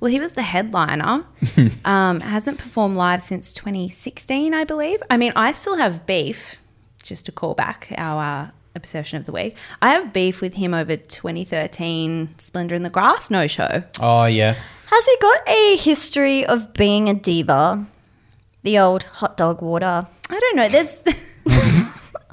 [0.00, 1.24] Well, he was the headliner.
[1.84, 5.02] um, hasn't performed live since 2016, I believe.
[5.10, 6.60] I mean, I still have beef.
[7.02, 10.74] Just to call back our uh, obsession of the week, I have beef with him
[10.74, 13.82] over 2013 Splendour in the Grass no show.
[14.00, 14.54] Oh, yeah.
[14.86, 17.84] Has he got a history of being a diva?
[18.62, 20.06] The old hot dog water.
[20.30, 20.68] I don't know.
[20.68, 21.02] There's.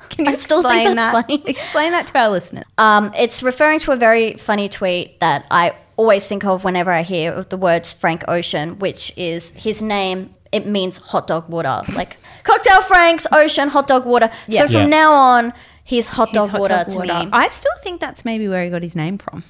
[0.10, 1.22] Can you I still think explain that's that?
[1.28, 1.44] funny.
[1.50, 2.66] Explain that to our listeners.
[2.78, 7.02] Um, it's referring to a very funny tweet that I always think of whenever I
[7.02, 10.34] hear of the words Frank Ocean, which is his name.
[10.52, 14.30] It means hot dog water, like cocktail Franks Ocean hot dog water.
[14.50, 14.86] So from Yeah.
[14.88, 17.08] now on, he's hot His dog hot water dog to water.
[17.26, 17.30] me.
[17.34, 19.44] I still think that's maybe where he got his name from.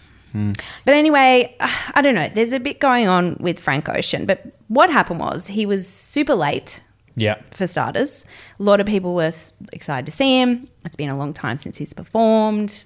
[0.86, 2.28] But anyway, I don't know.
[2.28, 4.26] There's a bit going on with Frank Ocean.
[4.26, 6.82] But what happened was he was super late
[7.16, 7.36] Yeah.
[7.52, 8.26] for starters.
[8.60, 9.32] A lot of people were
[9.72, 10.68] excited to see him.
[10.86, 12.86] It's been a long time since he's performed.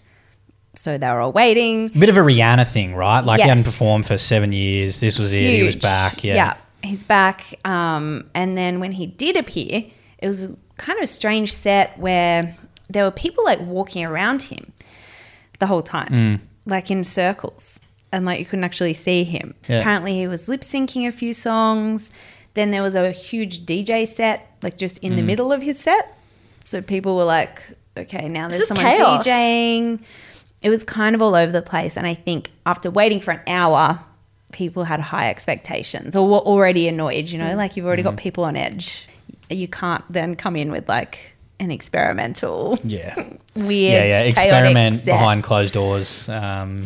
[0.75, 1.87] So they were all waiting.
[1.87, 3.21] Bit of a Rihanna thing, right?
[3.21, 4.99] Like he hadn't performed for seven years.
[4.99, 5.55] This was it.
[5.55, 6.23] He was back.
[6.25, 6.35] Yeah.
[6.35, 7.55] Yeah, he's back.
[7.65, 9.85] Um, and then when he did appear,
[10.19, 12.55] it was kind of a strange set where
[12.89, 14.71] there were people like walking around him
[15.59, 16.39] the whole time, Mm.
[16.65, 17.79] like in circles.
[18.11, 19.53] And like you couldn't actually see him.
[19.67, 19.79] Yeah.
[19.79, 22.09] Apparently, he was lip syncing a few songs.
[22.53, 25.25] Then there was a huge DJ set, like just in the Mm.
[25.25, 26.17] middle of his set.
[26.63, 27.61] So people were like,
[27.97, 29.25] okay, now there's someone chaos.
[29.27, 29.99] DJing.
[30.61, 31.97] It was kind of all over the place.
[31.97, 33.99] And I think after waiting for an hour,
[34.53, 37.57] people had high expectations or were already annoyed, you know, Mm.
[37.57, 38.11] like you've already Mm-hmm.
[38.15, 39.07] got people on edge.
[39.49, 43.15] You can't then come in with like an experimental, Yeah.
[43.55, 44.19] weird, yeah, yeah.
[44.21, 46.85] Experiment behind closed doors um,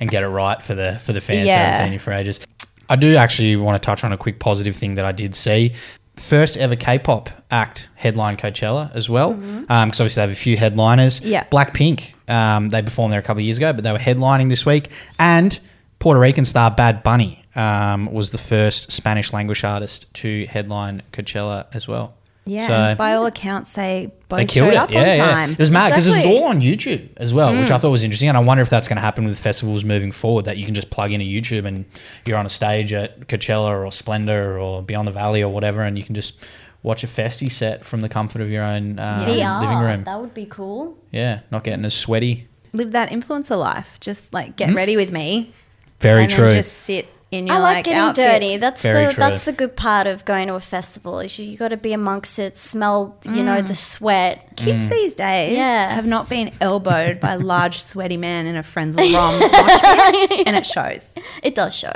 [0.00, 1.64] and get it right for the for the fans who Yeah.
[1.72, 2.40] haven't seen you for ages.
[2.88, 5.72] I do actually want to touch on a quick positive thing that I did see.
[6.16, 11.18] First ever K-pop act headline Coachella as well, because obviously they have a few headliners.
[11.18, 11.28] Mm-hmm.
[11.32, 11.44] Yeah.
[11.50, 14.64] Blackpink, um, they performed there a couple of years ago, but they were headlining this
[14.64, 15.58] week, and
[15.98, 21.66] Puerto Rican star Bad Bunny um, was the first Spanish language artist to headline Coachella
[21.74, 22.14] as well.
[22.46, 24.76] Yeah, So- and by all accounts, they both they killed showed it.
[24.76, 25.32] up yeah, on yeah.
[25.34, 25.52] time.
[25.52, 27.74] It was mad because it was all on YouTube as well, which Mm.
[27.74, 28.28] I thought was interesting.
[28.28, 30.44] And I wonder if that's going to happen with festivals moving forward.
[30.44, 31.86] That you can just plug in a YouTube and
[32.26, 35.96] you're on a stage at Coachella or Splendour or Beyond the Valley or whatever, and
[35.96, 36.34] you can just
[36.82, 40.04] watch a festy set from the comfort of your own uh, VR, living room.
[40.04, 40.98] That would be cool.
[41.12, 42.46] Yeah, not getting as sweaty.
[42.74, 43.96] Live that influencer life.
[44.00, 45.52] Just like get ready with me.
[46.00, 46.48] Very and true.
[46.48, 48.40] Then just sit in your I like, like, getting outfit.
[48.40, 48.56] dirty.
[48.56, 49.20] That's Very the true.
[49.20, 51.20] that's the good part of going to a festival.
[51.20, 53.68] Is you, you got to be amongst it, smell you know Mm.
[53.68, 54.56] the sweat.
[54.56, 55.90] Kids these days Yeah.
[55.92, 59.42] have not been elbowed by a large sweaty man in a Friends or Rom
[60.46, 61.16] and it shows.
[61.42, 61.92] It does show.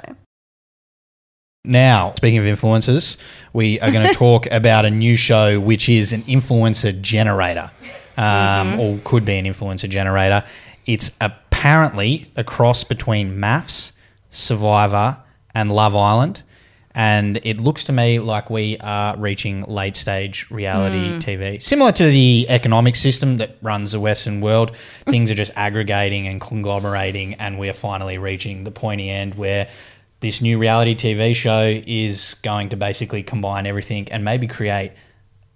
[1.65, 3.17] Now, speaking of influencers,
[3.53, 7.71] we are going to talk about a new show which is an influencer generator,
[8.17, 10.45] um, or could be an influencer generator.
[10.87, 13.93] It's apparently a cross between MAFS,
[14.31, 15.19] Survivor,
[15.55, 16.43] and Love Island.
[16.95, 21.19] And it looks to me like we are reaching late stage reality mm.
[21.19, 21.63] TV.
[21.63, 26.41] Similar to the economic system that runs the Western world, things are just aggregating and
[26.41, 29.69] conglomerating, and we are finally reaching the pointy end where
[30.21, 34.93] this new reality TV show is going to basically combine everything and maybe create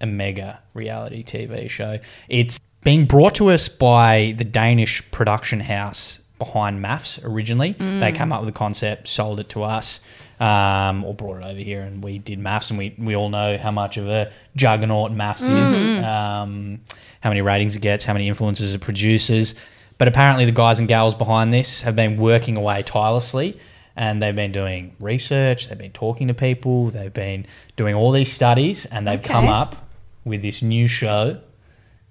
[0.01, 1.99] a mega reality TV show.
[2.29, 7.73] It's being brought to us by the Danish production house behind MAFS originally.
[8.01, 10.01] They came up with the concept, sold it to us,
[10.41, 12.71] um, or brought it over here, and we did MAFS.
[12.71, 16.81] And we, we all know how much of a juggernaut MAFS is, um,
[17.21, 19.55] how many ratings it gets, how many influences it produces.
[19.99, 23.59] But apparently, the guys and gals behind this have been working away tirelessly
[23.95, 28.33] and they've been doing research, they've been talking to people, they've been doing all these
[28.33, 29.87] studies, and they've come up
[30.25, 31.41] with this new show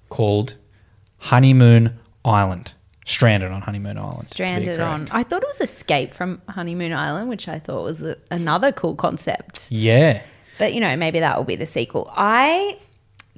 [0.09, 0.55] called
[1.17, 2.73] Honeymoon Island.
[3.05, 4.13] Stranded on Honeymoon Island.
[4.15, 5.07] Stranded on.
[5.11, 8.95] I thought it was Escape from Honeymoon Island, which I thought was a, another cool
[8.95, 9.65] concept.
[9.69, 10.21] Yeah.
[10.59, 12.11] But you know, maybe that will be the sequel.
[12.15, 12.77] I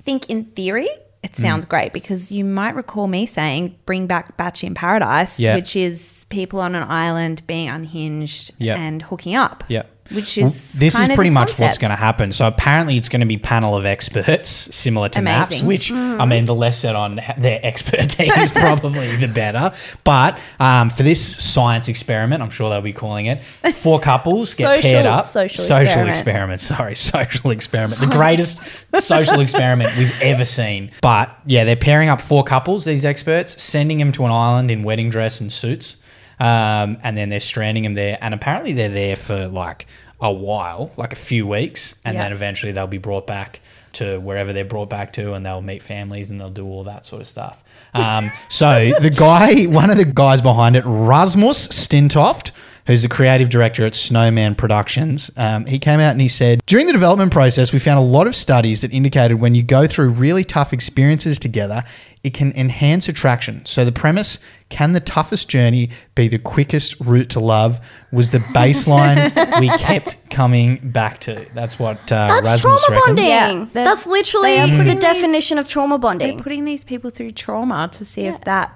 [0.02, 0.90] think in theory
[1.24, 1.30] Mm.
[1.30, 5.56] it sounds great because you might recall me saying bring back Batchy in Paradise, Yeah.
[5.56, 8.76] which is people on an island being unhinged Yeah.
[8.76, 9.64] and hooking up.
[9.70, 9.84] Yeah.
[10.14, 12.32] Which is this is pretty this much what's going to happen.
[12.34, 15.20] So apparently, it's going to be panel of experts, similar to.
[15.20, 15.68] Amazing.
[15.68, 19.72] Which I mean, the less said on their expertise, is probably the better.
[20.04, 23.44] But um, for this science experiment, I'm sure they'll be calling it.
[23.74, 25.24] Four couples get Social- paired up.
[25.24, 26.10] social experiment.
[26.10, 26.60] experiment.
[26.62, 28.00] Sorry, social experiment.
[28.00, 28.62] The greatest
[29.00, 30.92] social experiment we've ever seen.
[31.02, 32.86] But yeah, they're pairing up four couples.
[32.86, 35.98] These experts sending them to an island in wedding dress and suits.
[36.40, 39.86] Um, and then they're stranding them there, and apparently they're there for like
[40.24, 42.24] a while, like a few weeks, and Yeah.
[42.24, 43.60] then eventually they'll be brought back
[43.94, 47.06] to wherever they're brought back to, and they'll meet families and they'll do all that
[47.06, 47.64] sort of stuff.
[47.94, 52.52] Um, so the guy, one of the guys behind it, Rasmus Stintoft,
[52.88, 56.88] who's the creative director at Snowman Productions, um, he came out and he said, during
[56.88, 60.10] the development process, we found a lot of studies that indicated when you go through
[60.10, 61.84] really tough experiences together,
[62.24, 63.66] it can enhance attraction.
[63.66, 67.80] So the premise, can the toughest journey be the quickest route to love,
[68.14, 71.46] was the baseline we kept coming back to.
[71.54, 73.06] That's what uh, That's Rasmus trauma reckons.
[73.08, 73.26] bonding.
[73.26, 76.36] Yeah, they're- That's literally they are the putting definition of trauma bonding.
[76.36, 78.74] They're putting these people through trauma to see if that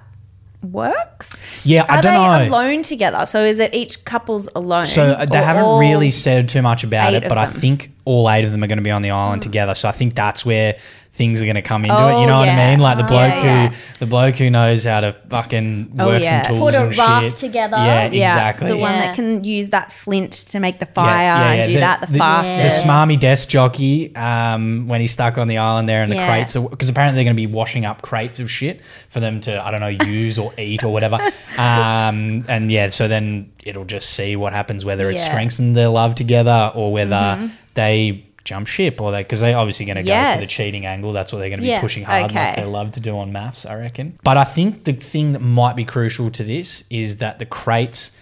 [0.62, 1.40] works.
[1.64, 2.54] Yeah, I Are don't they know.
[2.54, 3.24] alone together?
[3.26, 4.86] So is it each couple's alone?
[4.86, 7.38] So uh, they or haven't all- really said too much about eight it, but of
[7.38, 7.54] I them?
[7.54, 7.60] Hmm.
[7.60, 9.74] think all eight of them are going to be on the island together.
[9.74, 10.76] So I think that's where
[11.18, 12.00] things are going to come into it.
[12.00, 12.48] Oh, You know what.
[12.48, 12.78] I mean?
[12.80, 13.68] Like the Oh, bloke yeah, yeah.
[13.70, 16.42] who the bloke who knows how to fucking Oh, work yeah.
[16.46, 17.36] some tools Put a and raft shit.
[17.36, 17.76] together.
[17.76, 18.68] Yeah, Yeah, exactly.
[18.68, 21.62] the one that can use that flint to make the fire yeah, yeah.
[21.64, 22.86] and do that the, the, fastest.
[22.86, 26.26] The smarmy desk jockey, um, when he's stuck on the island there and the Yeah.
[26.28, 29.60] crates, because apparently they're going to be washing up crates of shit for them to,
[29.66, 31.18] I don't know, use or eat or whatever.
[31.58, 35.18] Um, and yeah, so then it'll just see what happens, whether it Yeah.
[35.22, 35.30] Mm-hmm.
[35.30, 39.96] strengthens their love together or whether they jump ship or they, because they're obviously going
[39.96, 41.12] to go for the cheating angle.
[41.12, 41.80] That's what they're going to be Yeah.
[41.80, 44.18] pushing hard, like they love to do on MAFS, I reckon.
[44.24, 48.12] But I think the thing that might be crucial to this is that the crates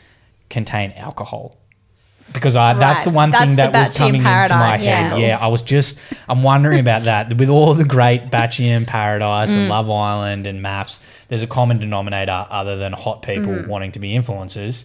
[0.50, 1.56] contain alcohol
[2.32, 3.16] because I, that's the Right.
[3.16, 5.20] one thing That's the that was coming into my Paradise head.
[5.20, 5.96] Yeah, I was just
[6.28, 7.32] I'm wondering about that.
[7.38, 9.56] With all the great Batchy in Paradise Mm.
[9.58, 13.68] and Love Island and MAFS, there's a common denominator other than hot people Mm.
[13.68, 14.84] wanting to be influencers.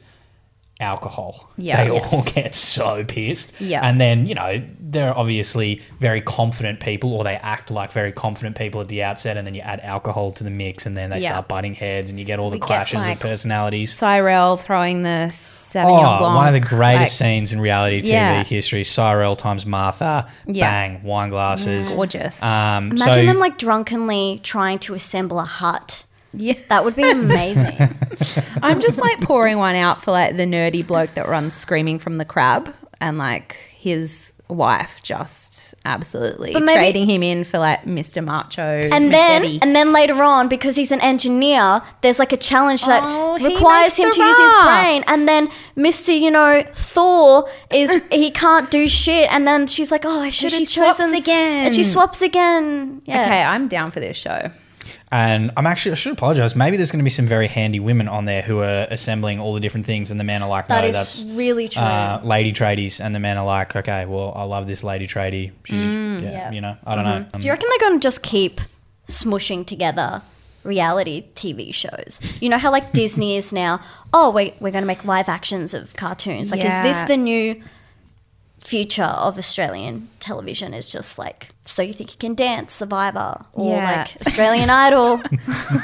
[0.81, 1.49] Alcohol.
[1.57, 3.53] Yeah, they all get so pissed.
[3.61, 3.79] Yeah.
[3.87, 8.57] And then, you know, they're obviously very confident people or they act like very confident
[8.57, 11.19] people at the outset and then you add alcohol to the mix and then they
[11.19, 11.29] Yeah.
[11.31, 13.93] start butting heads and you get all the We get, clashes like, of personalities.
[13.93, 16.35] Cyrell throwing the Sauvignon Oh, Blanc.
[16.35, 18.43] one of the greatest like, scenes in reality TV Yeah.
[18.43, 18.83] history.
[18.83, 20.27] Cyrell times Martha.
[20.45, 20.69] Yeah.
[20.69, 21.93] Bang, wine glasses.
[21.93, 22.41] Gorgeous.
[22.43, 26.05] Um, Imagine so, them like drunkenly trying to assemble a hut.
[26.33, 26.53] Yeah.
[26.69, 27.77] That would be amazing.
[28.63, 32.17] I'm just like pouring one out for like the nerdy bloke that runs screaming from
[32.17, 38.21] the crab and like his wife just absolutely maybe- trading him in for like Mr.
[38.23, 38.61] Macho.
[38.91, 43.01] and then and then later on, because he's an engineer, there's like a challenge that
[43.01, 45.03] Oh, requires him to use his brain.
[45.07, 46.17] And then Mr.
[46.19, 49.33] You know Thor is he can't do shit.
[49.33, 51.67] And then she's like, oh, I should have she swaps chosen again.
[51.67, 53.01] And she swaps again.
[53.05, 53.21] Yeah.
[53.23, 54.51] okay, I'm down for this show.
[55.11, 56.55] And I'm actually, I should apologize.
[56.55, 59.53] Maybe there's going to be some very handy women on there who are assembling all
[59.53, 61.81] the different things, and the men are like, That no, is that's really true.
[61.81, 65.51] uh, lady tradies, and the men are like, okay, well, I love this lady tradie.
[65.65, 66.29] She's, yeah, Mm, Yeah.
[66.45, 66.53] Mm-hmm.
[66.53, 67.25] you know, I don't know.
[67.33, 68.61] Um, Do you reckon they're going to just keep
[69.07, 70.21] smushing together
[70.63, 72.19] reality TV shows?
[72.39, 73.81] You know how like Disney is now,
[74.13, 76.51] oh, wait, we're going to make live actions of cartoons.
[76.51, 77.61] Like, is this the new
[78.63, 80.73] future of Australian television?
[80.73, 83.97] Is just like, so you think you can dance, Survivor, or Yeah.
[83.99, 85.21] like Australian Idol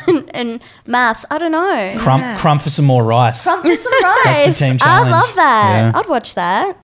[0.08, 1.26] and, and MAFS?
[1.32, 1.96] I don't know.
[2.00, 2.38] crump, Yeah.
[2.38, 3.44] crump for some more rice.
[3.44, 4.24] Crump for some rice.
[4.24, 5.12] That's the team I challenge.
[5.12, 5.92] love that.
[5.94, 6.00] Yeah.
[6.00, 6.78] I'd watch that.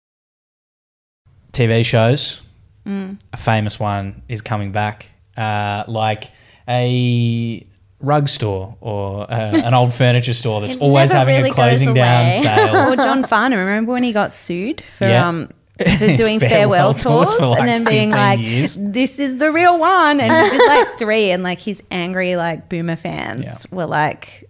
[1.51, 2.41] TV shows,
[2.85, 5.05] a famous one is coming back,
[5.37, 6.31] uh, like
[6.67, 7.65] a
[7.99, 12.33] rug store or uh, an old furniture store that's always having really a closing down
[12.33, 12.91] sale.
[12.91, 13.59] Or John Farnham.
[13.59, 15.27] Remember when he got sued for Yeah.
[15.27, 15.49] um
[15.97, 18.75] for doing farewell, Farewell tours tours, like, and then being like, years.
[18.79, 22.69] "This is the real one," and he did like three, and like his angry like
[22.69, 23.75] boomer fans Yeah.
[23.75, 24.49] were like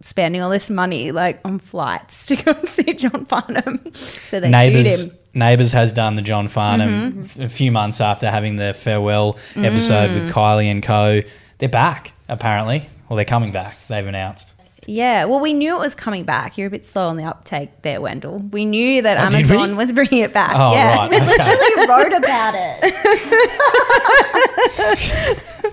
[0.00, 3.80] spending all this money like on flights to go and see John Farnham.
[4.24, 5.10] So they sued Neighbours him.
[5.10, 5.38] Mm-hmm.
[5.38, 10.14] Neighbours has done the John Farnham a few months after having the farewell episode Mm.
[10.14, 11.22] with Kylie and Co.
[11.58, 13.76] They're back apparently, or they're coming back.
[13.88, 14.53] They've announced.
[14.86, 16.58] Yeah, well, we knew it was coming back.
[16.58, 18.38] You're a bit slow on the uptake there, Wendell.
[18.38, 19.36] We knew that Oh.
[19.36, 20.52] Amazon was bringing it back.
[20.54, 20.96] Oh yeah.
[20.96, 21.26] right, We okay.
[21.26, 22.84] literally wrote about it.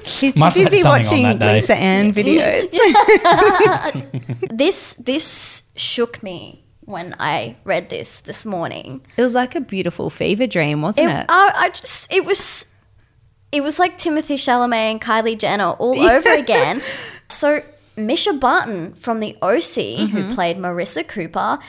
[0.05, 1.39] He's Must too busy watching.
[1.39, 2.71] Lisa Ann videos.
[4.49, 9.01] This this shook me when I read this this morning.
[9.17, 11.25] It was like a beautiful fever dream, wasn't It, it?
[11.29, 12.65] I, I just it was
[13.51, 16.81] it was like Timothée Chalamet and Kylie Jenner all over again.
[17.29, 17.61] So
[18.07, 20.33] Mischa Barton from the OC, who mm-hmm.
[20.33, 21.59] played Marissa Cooper,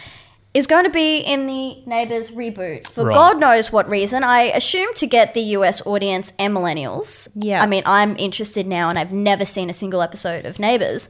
[0.54, 3.14] is going to be in the Neighbours reboot for Right.
[3.14, 4.22] God knows what reason.
[4.22, 7.28] I assume to get the US audience and millennials.
[7.34, 7.62] Yeah.
[7.62, 11.08] I mean, I'm interested now, and I've never seen a single episode of Neighbours.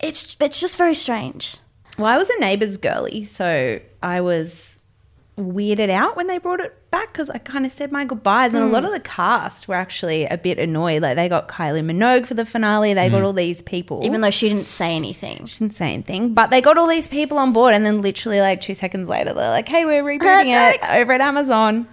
[0.00, 1.56] It's it's just very strange.
[1.96, 4.84] Well, I was a Neighbours girly, so I was
[5.38, 8.62] weirded out when they brought it back because I kind of said my goodbyes, and
[8.62, 8.94] a lot of hmm.
[8.94, 11.02] the cast were actually a bit annoyed.
[11.02, 13.24] Like they got Kylie Minogue for the finale, they got hmm.
[13.26, 14.00] all these people.
[14.04, 15.44] Even though she didn't say anything.
[15.46, 18.40] she didn't say anything, but they got all these people on board, and then literally
[18.40, 21.88] like two seconds later, they're like, "Hey, we're rebooting it over at Amazon."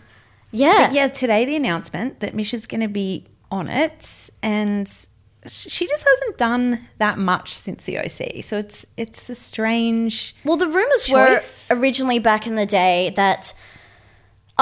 [0.52, 0.88] Yeah.
[0.88, 4.88] But yeah, today the announcement that Mischa's going to be on it, and
[5.48, 8.44] she just hasn't done that much since the OC.
[8.44, 10.36] So it's it's a strange.
[10.46, 11.70] Well, the rumors choice.
[11.70, 13.56] were originally back in the day that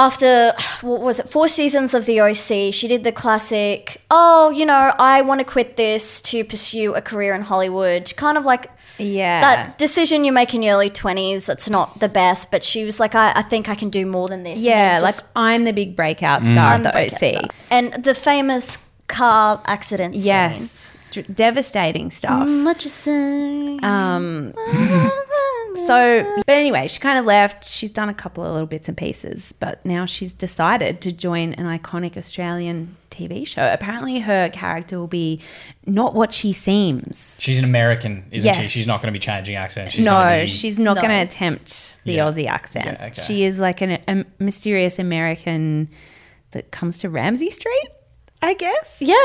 [0.06, 4.02] after what was it four seasons of the OC, she did the classic.
[4.10, 8.14] Oh, you know, I want to quit this to pursue a career in Hollywood.
[8.16, 9.42] Kind of like Yeah.
[9.42, 11.46] that decision you make in your early twenties.
[11.46, 14.28] That's not the best, but she was like, I, I think I can do more
[14.28, 14.60] than this.
[14.60, 16.52] Yeah, then like I'm the big breakout mm.
[16.52, 17.10] star I'm of the OC.
[17.18, 17.42] star.
[17.72, 20.14] and the famous car accident.
[20.16, 20.22] scene.
[21.14, 21.26] Yes.
[21.28, 22.48] Devastating stuff.
[22.48, 23.80] What you say?
[23.82, 24.54] Um,
[25.86, 27.64] so, but anyway, she kind of left.
[27.66, 31.54] She's done a couple of little bits and pieces, but now she's decided to join
[31.54, 33.68] an iconic Australian TV show.
[33.72, 35.42] Apparently, her character will be
[35.86, 37.38] not what she seems.
[37.40, 38.68] She's an American, isn't she?
[38.68, 39.92] She's not going to be changing accent.
[39.92, 41.02] She's no, be- she's not No.
[41.02, 42.26] going to attempt the Yeah.
[42.26, 42.86] Aussie accent.
[42.86, 43.22] Yeah, okay.
[43.22, 45.90] She is like an, a mysterious American
[46.52, 47.88] that comes to Ramsay Street,
[48.42, 49.02] I guess.
[49.02, 49.16] yeah,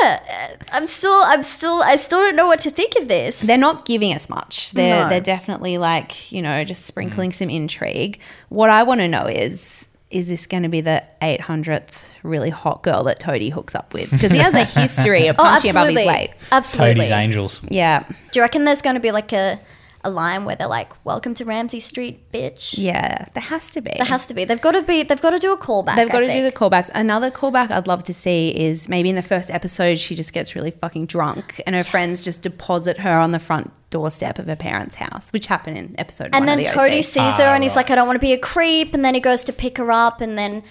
[0.60, 3.40] uh, I'm still, I'm still, I still don't know what to think of this.
[3.40, 4.72] They're not giving us much.
[4.72, 5.08] They're No.
[5.08, 8.20] they're definitely like you know just sprinkling some intrigue.
[8.48, 12.82] What I want to know is is this going to be the 800th really hot
[12.84, 14.10] girl that Toadie hooks up with?
[14.10, 16.06] Because he has a history of Oh, punching above his absolutely.
[16.06, 16.30] weight.
[16.52, 16.94] Absolutely.
[16.94, 17.60] Toadie's Angels.
[17.68, 19.58] Yeah, Do you reckon there's going to be like a,
[20.04, 22.78] a line where they're like, "Welcome to Ramsay Street, bitch"?
[22.78, 23.92] yeah, there has to be.
[23.96, 24.44] There has to be.
[24.44, 25.02] They've got to be.
[25.02, 25.96] They've got to do a callback.
[25.96, 26.90] They've got I to do the callbacks.
[26.94, 30.54] Another callback I'd love to see is maybe in the first episode she just gets
[30.54, 34.56] really fucking drunk and her friends just deposit her on the front doorstep of her
[34.56, 37.76] parents' house, which happened in episode And then the Toadie sees her and he's right.
[37.88, 39.90] like, "I don't want to be a creep." And then he goes to pick her
[39.90, 40.62] up, and then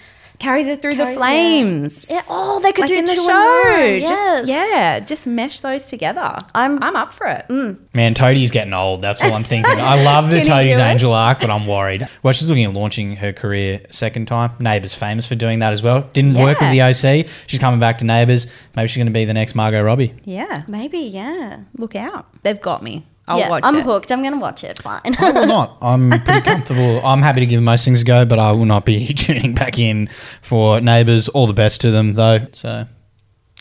[0.44, 2.06] carries her through the Carries- flames.
[2.10, 2.20] yeah.
[2.28, 3.62] Oh, they could like do in the two in show.
[3.64, 4.00] one.
[4.00, 4.48] Just Yes.
[4.48, 6.36] yeah, just mesh those together.
[6.54, 7.46] I'm- I'm up for it.
[7.48, 7.78] Mm.
[7.94, 9.02] Man, Toadie's getting old.
[9.02, 9.78] That's all I'm thinking.
[9.78, 10.78] I love the Can Toadie's?
[10.78, 12.06] Angel arc, but I'm worried.
[12.22, 14.50] Well, she's looking at launching her career second time.
[14.58, 16.08] Neighbours famous for doing that as well.
[16.12, 17.26] Didn't work with the OC.
[17.46, 18.46] She's coming back to Neighbours.
[18.76, 20.12] Maybe she's going to be the next Margot Robbie.
[20.24, 21.60] Yeah, maybe, yeah.
[21.78, 22.26] look out.
[22.42, 23.06] They've got me.
[23.26, 23.84] I'll yeah, watch I'm it.
[23.84, 24.12] hooked.
[24.12, 24.80] I'm gonna watch it.
[24.82, 25.00] Fine.
[25.18, 25.78] I will not.
[25.82, 27.00] I'm pretty comfortable.
[27.04, 29.78] I'm happy to give most things a go, but I will not be tuning back
[29.78, 30.08] in
[30.42, 31.28] for Neighbours.
[31.28, 32.46] All the best to them, though.
[32.52, 32.86] So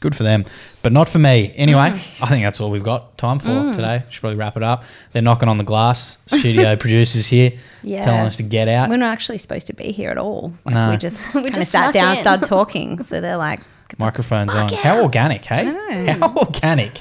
[0.02, 0.44] good for them,
[0.82, 1.54] but not for me.
[1.56, 2.24] Anyway, mm.
[2.24, 3.74] I think that's all we've got time for mm.
[3.74, 4.04] today.
[4.10, 4.84] Should probably wrap it up.
[5.14, 6.18] They're knocking on the glass.
[6.28, 8.04] Studio producers here, Yeah.
[8.04, 8.90] telling us to get out.
[8.90, 10.52] We're not actually supposed to be here at all.
[10.66, 10.90] Like, No.
[10.92, 12.12] We just We kind just sat snuck down, in.
[12.12, 13.02] and started talking.
[13.02, 13.62] So they're like,
[13.98, 14.70] Microphones on.
[14.70, 15.04] Fuck How yes.
[15.04, 15.66] organic, hey?
[15.66, 16.14] know.
[16.20, 17.00] How organic.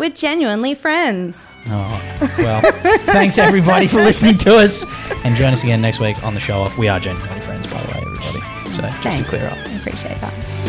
[0.00, 1.46] We're genuinely friends.
[1.66, 2.62] Oh, well,
[3.12, 4.86] thanks everybody for listening to us.
[5.24, 6.78] And join us again next week on the show off.
[6.78, 8.72] We are genuinely friends, by the way, everybody.
[8.72, 9.58] So just to clear up.
[9.58, 10.59] I appreciate that.